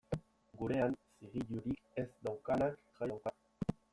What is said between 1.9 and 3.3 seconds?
ez daukanak jai